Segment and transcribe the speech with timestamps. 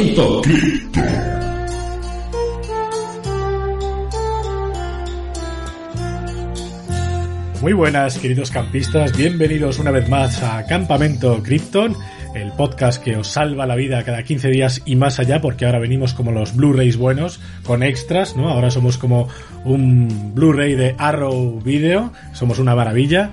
[0.00, 0.42] Campamento
[7.60, 9.14] Muy buenas, queridos campistas.
[9.14, 11.94] Bienvenidos una vez más a Campamento Krypton,
[12.34, 15.78] el podcast que os salva la vida cada 15 días y más allá, porque ahora
[15.78, 18.48] venimos como los Blu-rays buenos, con extras, ¿no?
[18.48, 19.28] Ahora somos como
[19.66, 23.32] un Blu-ray de Arrow Video, somos una maravilla.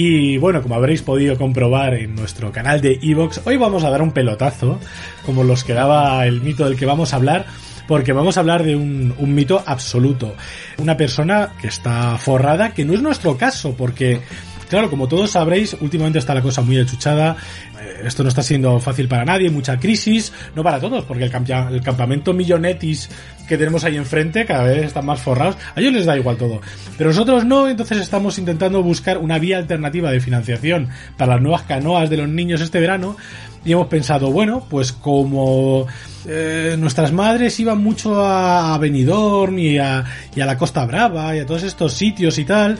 [0.00, 4.00] Y bueno, como habréis podido comprobar en nuestro canal de Evox, hoy vamos a dar
[4.00, 4.78] un pelotazo,
[5.26, 7.46] como los que daba el mito del que vamos a hablar,
[7.88, 10.36] porque vamos a hablar de un, un, mito absoluto.
[10.76, 14.20] Una persona que está forrada, que no es nuestro caso, porque,
[14.68, 17.36] claro, como todos sabréis, últimamente está la cosa muy achuchada,
[17.80, 21.30] eh, esto no está siendo fácil para nadie, mucha crisis, no para todos, porque el,
[21.30, 23.10] camp el campamento Millonetis
[23.48, 26.60] que tenemos ahí enfrente cada vez están más forrados, a ellos les da igual todo,
[26.96, 31.62] pero nosotros no, entonces estamos intentando buscar una vía alternativa de financiación para las nuevas
[31.62, 33.16] canoas de los niños este verano,
[33.64, 35.86] y hemos pensado, bueno, pues como
[36.26, 41.64] eh, nuestras madres iban mucho a, Benidorm y a la Costa Brava y a todos
[41.64, 42.78] estos sitios y tal,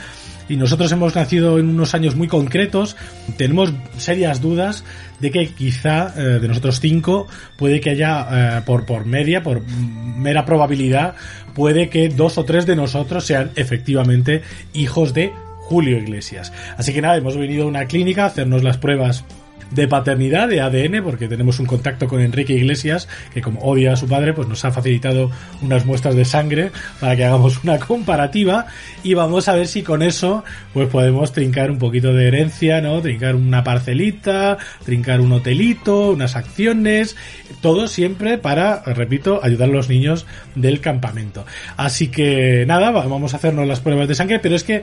[0.48, 2.96] y nosotros hemos nacido en unos años muy concretos,
[3.36, 4.84] tenemos serias dudas
[5.20, 7.26] de que quizá eh, de nosotros cinco
[7.56, 11.14] puede que haya, eh, por, por media, por mera probabilidad,
[11.54, 14.42] puede que dos o tres de nosotros sean efectivamente
[14.72, 16.52] hijos de Julio Iglesias.
[16.76, 19.24] Así que nada, hemos venido a una clínica a hacernos las pruebas
[19.70, 23.96] de paternidad, de ADN, porque tenemos un contacto con Enrique Iglesias, que como odia a
[23.96, 25.30] su padre, pues nos ha facilitado
[25.62, 26.70] unas muestras de sangre
[27.00, 28.66] para que hagamos una comparativa
[29.02, 33.00] y vamos a ver si con eso pues podemos trincar un poquito de herencia, ¿no?
[33.00, 37.16] Trincar una parcelita, trincar un hotelito, unas acciones,
[37.60, 41.44] todo siempre para, repito, ayudar a los niños del campamento.
[41.76, 44.82] Así que nada, vamos a hacernos las pruebas de sangre, pero es que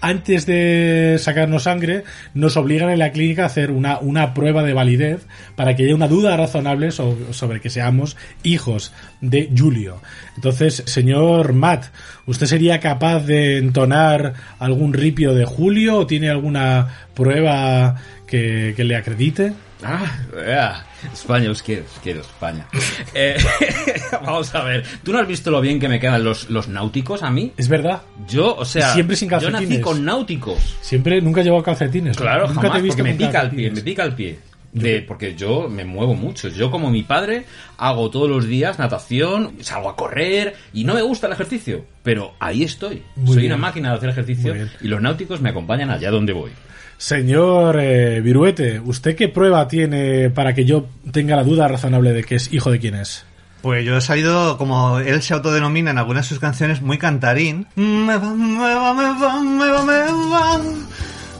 [0.00, 4.72] antes de sacarnos sangre, nos obligan en la clínica a hacer una, una prueba de
[4.72, 10.00] validez para que haya una duda razonable sobre, sobre, que seamos hijos de Julio.
[10.36, 11.86] Entonces, señor Matt,
[12.26, 17.96] ¿usted sería capaz de entonar algún ripio de Julio o tiene alguna prueba
[18.34, 19.52] que, que le acredite?
[19.84, 20.86] Ah, yeah.
[21.12, 22.66] España, os quiero, os quiero, España.
[23.14, 23.36] Eh,
[24.24, 27.22] vamos a ver, ¿tú no has visto lo bien que me quedan los, los náuticos
[27.22, 27.52] a mí?
[27.56, 28.02] Es verdad.
[28.26, 30.58] Yo, o sea, siempre sin yo nací con náuticos.
[30.80, 32.16] Siempre, nunca he llevado calcetines.
[32.16, 33.74] Claro, nunca jamás, te he visto porque me pica el pie, calcetines.
[33.74, 34.38] me pica el pie.
[34.74, 36.48] De, porque yo me muevo mucho.
[36.48, 37.44] Yo, como mi padre,
[37.78, 41.84] hago todos los días natación, salgo a correr y no me gusta el ejercicio.
[42.02, 43.02] Pero ahí estoy.
[43.16, 43.52] Muy Soy bien.
[43.52, 46.50] una máquina de hacer ejercicio y los náuticos me acompañan allá donde voy.
[46.96, 52.24] Señor eh, Viruete, ¿usted qué prueba tiene para que yo tenga la duda razonable de
[52.24, 53.24] que es hijo de quién es?
[53.62, 57.66] Pues yo he salido, como él se autodenomina en algunas de sus canciones, muy cantarín.
[57.76, 60.60] Me va, me va, me va, me va, me va.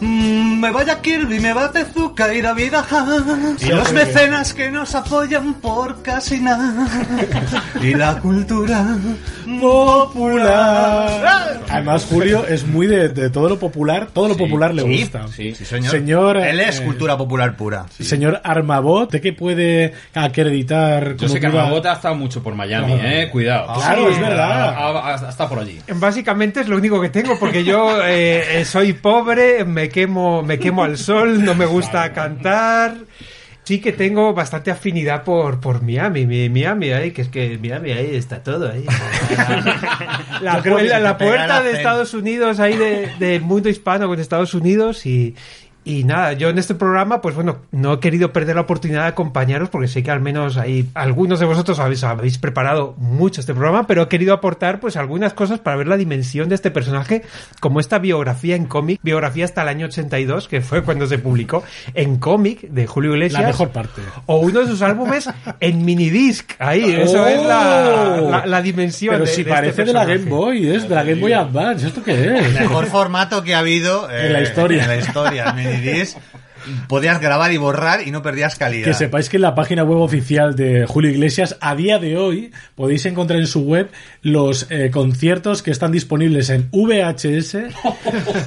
[0.04, 2.84] Mm, Me vaya Kirby, me va Tezuka y la vida.
[3.60, 6.87] Y los mecenas que nos apoyan por casi nada.
[7.81, 8.84] Y la cultura
[9.60, 11.60] popular.
[11.70, 15.28] Además, Julio es muy de, de todo lo popular, todo lo popular le sí, gusta.
[15.28, 15.91] sí, Sí, señor.
[15.91, 17.86] Señor, Él es eh, cultura popular pura.
[17.98, 21.16] Señor Armabot, ¿de qué puede acreditar?
[21.16, 21.62] Yo sé que prueba?
[21.65, 23.28] Armabota ha estado mucho por Miami, eh.
[23.30, 23.74] Cuidado.
[23.74, 24.68] Claro, es verdad.
[24.74, 25.78] Ha, ha- ha estado por allí.
[25.95, 30.59] Básicamente es lo único que tengo porque yo eh, eh, soy pobre, me quemo, me
[30.59, 32.97] quemo al sol, no me gusta cantar.
[33.63, 37.93] Sí que tengo bastante afinidad por, por Miami, mi- Miami ahí, que es que Miami
[37.93, 38.85] ahí está todo ahí.
[40.43, 41.73] La, puerta de.
[41.73, 45.35] Estados Unidos ahí de- del mundo hispano con Estados Unidos y,
[45.84, 49.09] Y nada, yo en este programa, pues bueno, no he querido perder la oportunidad de
[49.09, 53.53] acompañaros porque sé que al menos hay algunos de vosotros habéis, habéis preparado mucho este
[53.53, 57.22] programa, pero he querido aportar pues algunas cosas para ver la dimensión de este personaje,
[57.60, 61.63] como esta biografía en cómic, biografía hasta el año 82, que fue cuando se publicó
[61.92, 63.42] en cómic de Julio Iglesias.
[63.42, 64.01] La mejor parte.
[64.25, 65.28] O uno de sus álbumes
[65.60, 66.53] en minidisc.
[66.60, 67.27] Ahí, eso ¡Oh!
[67.27, 69.15] es la, la- la dimensión.
[69.16, 70.07] Pero de- si de parece este de la.
[70.07, 71.86] Game Boy, es de la Game Boy Advance.
[71.89, 72.54] ¿Esto qué es?
[72.59, 74.83] Mejor formato que ha habido eh, En la historia.
[74.84, 75.53] En la historia.
[75.74, 76.18] El minidisc
[76.89, 78.87] podías grabar y borrar y no perdías calidad.
[78.87, 82.53] Que sepáis que en la página web oficial de Julio Iglesias, a día de hoy,
[82.75, 83.91] podéis encontrar en su web
[84.22, 87.57] los eh, conciertos que están disponibles en VHS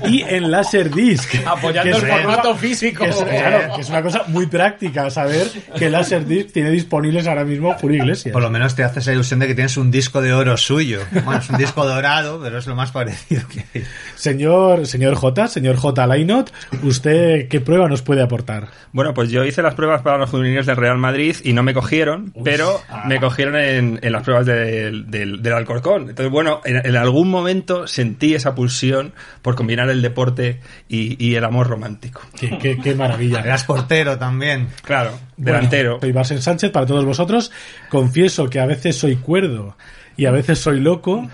[0.07, 1.35] y en Laserdisc.
[1.45, 3.03] Apoyando el una formato físico.
[3.03, 5.47] Que es, claro, que es una cosa muy práctica saber
[5.77, 8.33] que Laserdisc tiene disponibles ahora mismo Julio Iglesias.
[8.33, 11.01] Por lo menos te haces la ilusión de que tienes un disco de oro suyo.
[11.11, 13.83] Bueno, es un disco dorado, pero es lo más parecido que hay.
[14.15, 16.07] Señor, señor J, señor J.
[16.07, 16.51] Lainot,
[16.83, 18.69] ¿usted qué prueba nos puede aportar?
[18.93, 21.73] Bueno, pues yo hice las pruebas para los juveniles del Real Madrid y no me
[21.75, 26.09] cogieron, pero me cogieron en, en las pruebas del, del, del Alcorcón.
[26.09, 31.35] Entonces, bueno, en, en algún momento sentí esa pulsión por combinar el deporte y, y
[31.35, 32.21] el amor romántico.
[32.39, 33.41] Qué, qué- qué maravilla.
[33.41, 34.69] Eras portero también.
[34.83, 35.99] Claro, Bueno, delantero.
[35.99, 37.51] soy Barsen Sánchez para todos vosotros.
[37.89, 39.75] Confieso que a veces soy cuerdo
[40.15, 41.29] y a veces soy loco.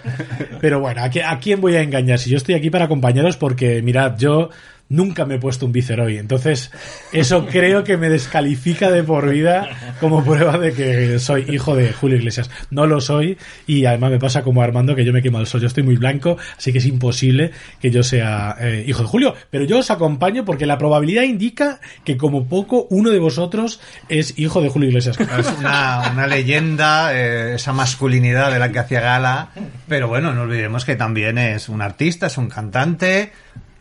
[0.60, 2.20] Pero bueno, ¿a, qué- a quién voy a engañar?
[2.20, 4.50] Si yo estoy aquí para acompañaros porque, mirad, yo
[4.90, 6.18] nunca me he puesto un viceroy.
[6.18, 6.72] Entonces,
[7.12, 9.70] eso creo que me descalifica de por vida
[10.00, 12.50] como prueba de que soy hijo de Julio Iglesias.
[12.70, 13.38] No lo soy
[13.68, 15.62] y además me pasa como Armando que yo me quemo el sol.
[15.62, 17.52] Yo estoy muy blanco, así que es imposible
[17.82, 19.36] que yo sea eh, hijo de Julio.
[19.50, 23.80] Pero yo os acompaño porque la probabilidad indica que como poco uno de vosotros
[24.10, 25.18] es hijo de Julio Iglesias.
[25.44, 29.50] Es una, una leyenda, eh, esa masculinidad de la que hacía gala.
[29.88, 33.32] Pero bueno, no olvidemos que también es un artista, es un cantante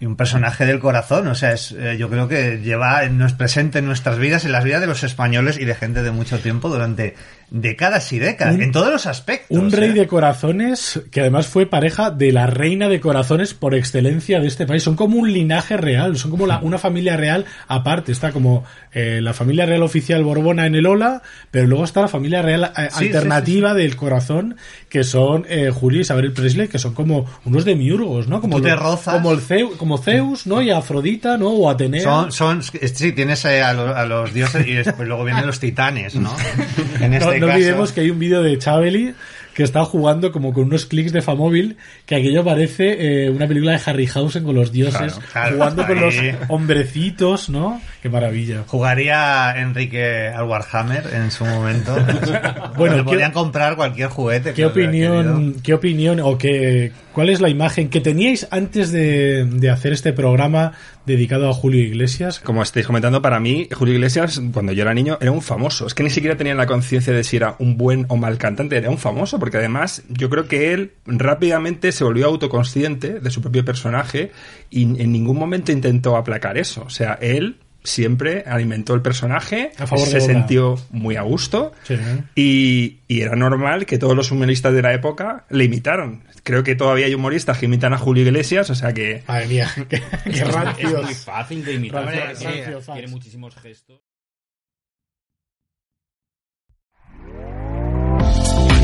[0.03, 1.29] y un personaje del corazón.
[1.29, 4.51] O sea, es, eh, yo creo que lleva en, es presente en nuestras vidas, en
[4.51, 7.15] las vidas de los españoles y de gente de mucho tiempo durante
[7.51, 9.57] décadas y décadas, Un- en todos los aspectos.
[9.57, 14.41] Un rey de corazones que además fue pareja de la reina de corazones por excelencia
[14.41, 14.83] de este país.
[14.83, 18.11] Son como un linaje real, son como la- una familia real aparte.
[18.11, 22.09] Está como eh, la familia real oficial Borbona en el Ola, pero luego está la
[22.09, 24.57] familia real eh, Sí, alternativa del corazón,
[24.89, 28.41] que son eh, Julio y Isabel Presley, que son como unos demiurgos, ¿no?
[28.41, 28.67] Como, los-
[29.13, 30.61] como, el Zeu- como Zeus, ¿no?
[30.63, 31.49] Y Afrodita, ¿no?
[31.51, 32.03] O Atenea.
[32.03, 35.59] Son, son, sí, tienes eh, a, lo- a los dioses y después luego vienen los
[35.61, 36.35] titanes, ¿no?
[37.01, 37.57] En este no, no caso.
[37.59, 39.15] olvidemos que hay un vídeo de Chabeli
[39.55, 41.77] que está jugando como con unos clics de Famóvil,
[42.07, 46.01] que aquello parece eh, una película de Harryhausen con los dioses, Claro, claro, jugando con
[46.01, 46.15] los
[46.49, 47.81] hombrecitos, ¿no?
[48.01, 48.65] Qué maravilla.
[48.67, 51.95] Jugaría Enrique al Warhammer en su momento.
[52.77, 54.53] Bueno, ¿qué- podían comprar cualquier juguete.
[54.55, 59.71] ¿Qué opinión, qué opinión o qué, cuál es la imagen que teníais antes de, de
[59.71, 60.73] hacer este programa
[61.07, 62.41] dedicado a Julio Iglesias?
[62.41, 65.87] Como estáis comentando, para mí, Julio Iglesias, cuando yo era niño, era un famoso.
[65.87, 68.77] Es que ni siquiera tenía la conciencia de si era un buen o mal cantante,
[68.77, 73.41] era un famoso, porque además yo creo que él rápidamente se volvió autoconsciente de su
[73.41, 74.33] propio personaje
[74.71, 76.85] y en ningún momento intentó aplacar eso.
[76.87, 81.95] O sea, él siempre alimentó el personaje, A favor se sintió muy a gusto Sí,
[81.95, 82.23] ¿eh?
[82.35, 86.25] y, y era normal que todos los humoristas de la época le imitaron.
[86.45, 89.71] Creo que todavía hay humoristas que imitan a Julio Iglesias, o sea que Madre mía,
[89.89, 91.17] qué, qué Es muy rancios.
[91.25, 92.35] fácil de imitar.
[92.93, 94.01] Tiene muchísimos gestos.